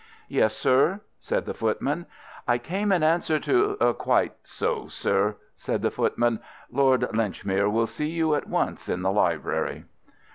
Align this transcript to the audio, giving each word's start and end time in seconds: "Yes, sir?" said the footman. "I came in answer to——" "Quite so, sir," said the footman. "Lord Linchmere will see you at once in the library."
"Yes, 0.29 0.55
sir?" 0.55 1.01
said 1.19 1.45
the 1.45 1.53
footman. 1.53 2.07
"I 2.47 2.57
came 2.57 2.91
in 2.91 3.03
answer 3.03 3.37
to——" 3.39 3.75
"Quite 3.99 4.33
so, 4.43 4.87
sir," 4.87 5.35
said 5.55 5.83
the 5.83 5.91
footman. 5.91 6.39
"Lord 6.71 7.01
Linchmere 7.15 7.69
will 7.69 7.85
see 7.85 8.09
you 8.09 8.33
at 8.33 8.47
once 8.49 8.89
in 8.89 9.03
the 9.03 9.11
library." 9.11 9.85